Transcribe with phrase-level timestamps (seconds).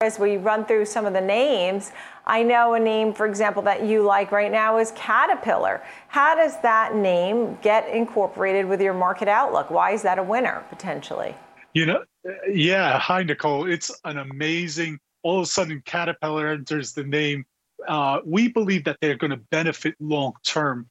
[0.00, 1.90] as we run through some of the names,
[2.24, 5.82] I know a name, for example, that you like right now is Caterpillar.
[6.06, 9.72] How does that name get incorporated with your market outlook?
[9.72, 11.34] Why is that a winner potentially?
[11.74, 12.04] You know,
[12.48, 12.96] yeah.
[13.00, 13.68] Hi, Nicole.
[13.68, 15.00] It's an amazing.
[15.24, 17.44] All of a sudden, Caterpillar enters the name.
[17.88, 20.88] Uh, we believe that they're going to benefit long term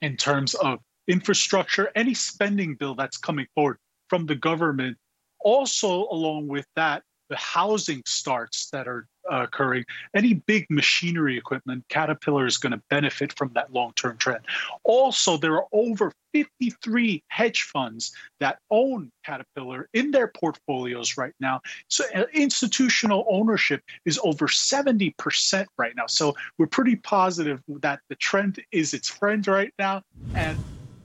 [0.00, 3.76] in terms of infrastructure, any spending bill that's coming forward
[4.08, 4.96] from the government.
[5.40, 9.84] Also, along with that, the housing starts that are uh, occurring,
[10.14, 14.44] any big machinery equipment, Caterpillar is going to benefit from that long term trend.
[14.84, 21.60] Also, there are over 53 hedge funds that own Caterpillar in their portfolios right now.
[21.88, 26.06] So, uh, institutional ownership is over 70% right now.
[26.06, 30.02] So, we're pretty positive that the trend is its friend right now.
[30.34, 30.58] And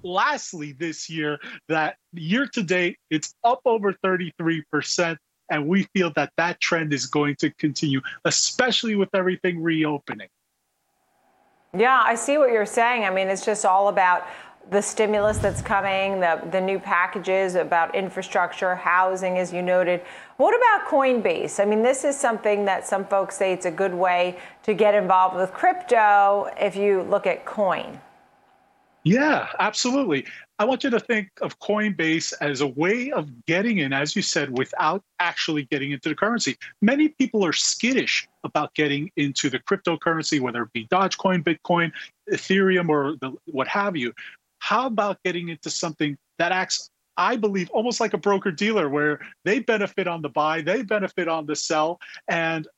[0.04, 5.18] lastly, this year, that year to date, it's up over 33%.
[5.50, 10.30] And we feel that that trend is going to continue, especially with everything reopening.
[11.76, 13.04] Yeah, I see what you're saying.
[13.04, 14.28] I mean, it's just all about
[14.70, 20.02] the stimulus that's coming, the, the new packages about infrastructure, housing, as you noted.
[20.38, 21.60] What about Coinbase?
[21.60, 24.96] I mean, this is something that some folks say it's a good way to get
[24.96, 28.00] involved with crypto if you look at coin.
[29.04, 30.26] Yeah, absolutely.
[30.60, 34.22] I want you to think of Coinbase as a way of getting in, as you
[34.22, 36.58] said, without actually getting into the currency.
[36.82, 41.92] Many people are skittish about getting into the cryptocurrency, whether it be Dogecoin, Bitcoin,
[42.32, 44.14] Ethereum, or the, what have you.
[44.60, 49.20] How about getting into something that acts, I believe, almost like a broker dealer, where
[49.44, 52.70] they benefit on the buy, they benefit on the sell, and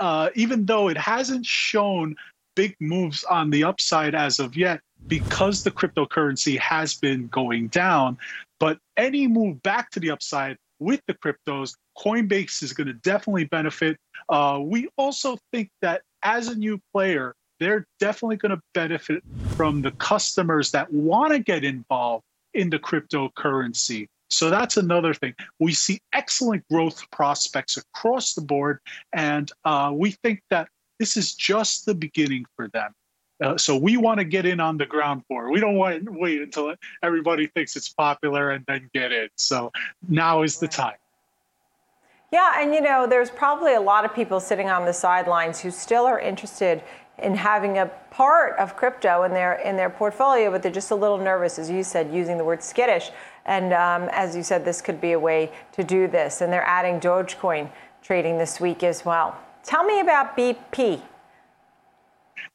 [0.00, 2.16] uh, even though it hasn't shown
[2.60, 8.18] big moves on the upside as of yet, because the cryptocurrency has been going down.
[8.58, 13.44] But any move back to the upside with the cryptos, Coinbase is going to definitely
[13.44, 13.96] benefit.
[14.28, 19.22] Uh, we also think that as a new player, they're definitely going to benefit
[19.56, 24.06] from the customers that want to get involved in the cryptocurrency.
[24.28, 25.34] So that's another thing.
[25.60, 28.80] We see excellent growth prospects across the board,
[29.14, 30.68] and uh, we think that
[31.00, 32.94] this is just the beginning for them.
[33.42, 35.50] Uh, so we want to get in on the ground floor.
[35.50, 39.30] We don't want to wait until everybody thinks it's popular and then get in.
[39.36, 39.72] So
[40.08, 40.96] now is the time.
[42.30, 45.70] Yeah, and you know, there's probably a lot of people sitting on the sidelines who
[45.70, 46.82] still are interested
[47.18, 50.94] in having a part of crypto in their in their portfolio, but they're just a
[50.94, 53.10] little nervous, as you said, using the word skittish.
[53.46, 56.42] And um, as you said, this could be a way to do this.
[56.42, 57.70] And they're adding Dogecoin
[58.02, 59.36] trading this week as well.
[59.64, 61.00] Tell me about BP.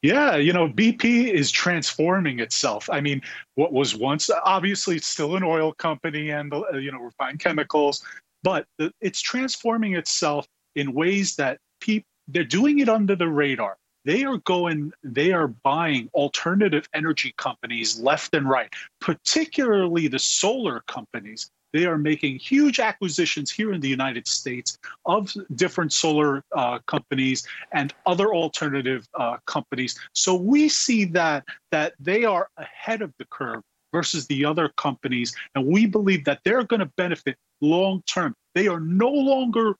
[0.01, 2.89] Yeah, you know, BP is transforming itself.
[2.91, 3.21] I mean,
[3.55, 8.03] what was once obviously it's still an oil company and uh, you know refined chemicals,
[8.43, 8.65] but
[9.01, 13.77] it's transforming itself in ways that people they're doing it under the radar.
[14.03, 20.81] They are going, they are buying alternative energy companies left and right, particularly the solar
[20.81, 21.49] companies.
[21.75, 27.45] They are making huge acquisitions here in the United States of different solar uh, companies
[27.73, 29.99] and other alternative uh, companies.
[30.13, 31.43] So we see that
[31.73, 36.39] that they are ahead of the curve versus the other companies, and we believe that
[36.45, 38.33] they're going to benefit long term.
[38.53, 39.75] They are no longer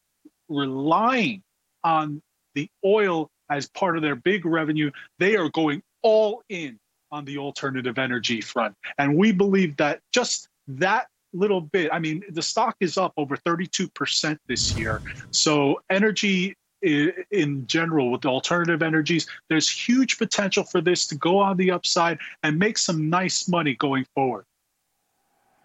[0.49, 1.43] relying
[1.85, 2.21] on
[2.55, 4.91] the oil as part of their big revenue.
[5.19, 6.77] They are going all in
[7.09, 8.75] on the alternative energy front.
[8.97, 11.89] And we believe that just that little bit.
[11.91, 15.01] I mean, the stock is up over 32% this year.
[15.31, 21.57] So, energy in general with alternative energies, there's huge potential for this to go on
[21.57, 24.45] the upside and make some nice money going forward.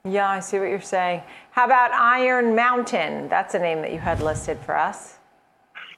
[0.05, 1.23] Yeah, I see what you're saying.
[1.51, 3.29] How about Iron Mountain?
[3.29, 5.19] That's a name that you had listed for us.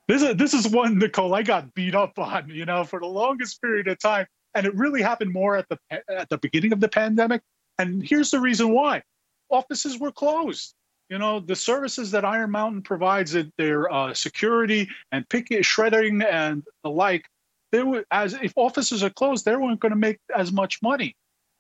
[0.09, 3.06] This is this is one Nicole I got beat up on, you know, for the
[3.06, 6.81] longest period of time, and it really happened more at the at the beginning of
[6.81, 7.43] the pandemic.
[7.78, 9.03] And here's the reason why:
[9.53, 10.75] offices were closed.
[11.09, 16.62] You know, the services that Iron Mountain provides, their uh, security and picking, shredding, and
[16.82, 17.26] the like,
[17.71, 21.15] they were as if offices are closed, they weren't going to make as much money.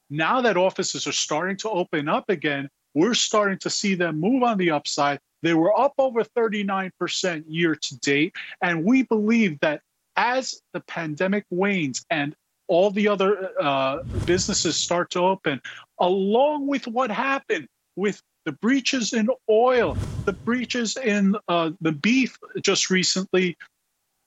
[0.08, 4.42] Now that offices are starting to open up again, we're starting to see them move
[4.42, 5.18] on the upside.
[5.42, 8.34] They were up over 39% year to date.
[8.60, 9.80] And we believe that
[10.16, 12.34] as the pandemic wanes and
[12.68, 15.60] all the other uh, businesses start to open,
[15.98, 22.38] along with what happened with the breaches in oil, the breaches in uh, the beef
[22.60, 23.56] just recently,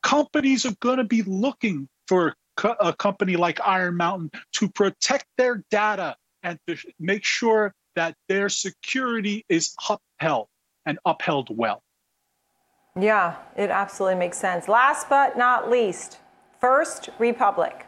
[0.03, 5.25] companies are going to be looking for co- a company like Iron Mountain to protect
[5.37, 10.47] their data and to make sure that their security is upheld
[10.85, 11.81] and upheld well.
[12.99, 14.67] Yeah, it absolutely makes sense.
[14.67, 16.19] Last but not least,
[16.61, 17.85] First Republic.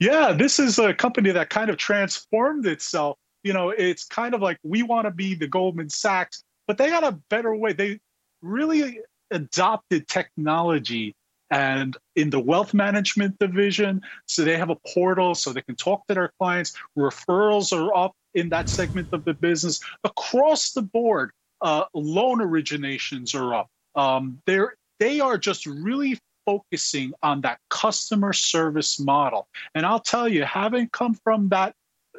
[0.00, 3.16] Yeah, this is a company that kind of transformed itself.
[3.42, 6.88] You know, it's kind of like we want to be the Goldman Sachs, but they
[6.88, 7.72] got a better way.
[7.72, 8.00] They
[8.40, 9.00] really
[9.30, 11.14] adopted technology
[11.50, 16.06] and in the wealth management division so they have a portal so they can talk
[16.06, 16.72] to their clients.
[16.98, 19.80] Referrals are up in that segment of the business.
[20.02, 21.30] Across the board
[21.60, 23.68] uh, loan originations are up.
[23.94, 29.46] Um, they're they are just really focusing on that customer service model.
[29.74, 31.74] And i'll tell you having come from that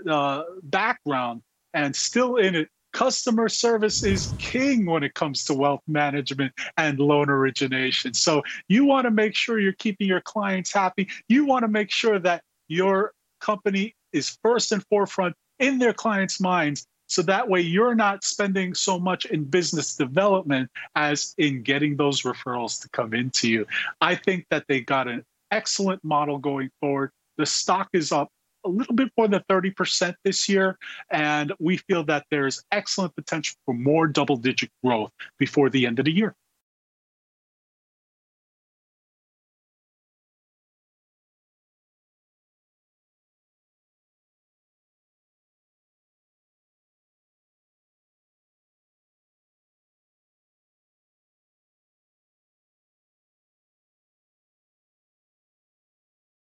[0.10, 1.42] uh, background
[1.74, 7.00] and still in it customer service is king when it comes to wealth management and
[7.00, 8.14] loan origination.
[8.14, 11.10] So you want to make sure you're keeping your clients happy.
[11.28, 13.12] You want to make sure that your
[13.42, 16.86] company is first and forefront in their clients' minds.
[17.08, 22.22] So that way you're not spending so much in business development as in getting those
[22.22, 23.66] referrals to come into you.
[24.02, 27.12] I think that they got an excellent model going forward.
[27.38, 28.30] The stock is up
[28.66, 30.78] a little bit more than 30% this year.
[31.12, 36.00] And we feel that there's excellent potential for more double digit growth before the end
[36.00, 36.36] of the year.